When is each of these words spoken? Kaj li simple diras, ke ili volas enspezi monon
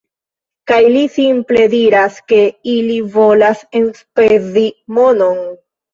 Kaj 0.69 0.77
li 0.93 1.01
simple 1.17 1.65
diras, 1.73 2.17
ke 2.33 2.39
ili 2.73 2.97
volas 3.19 3.61
enspezi 3.81 4.65
monon 4.99 5.45